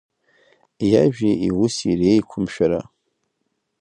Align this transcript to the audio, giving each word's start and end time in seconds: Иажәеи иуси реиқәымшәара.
Иажәеи 0.91 1.35
иуси 1.47 1.89
реиқәымшәара. 1.99 2.81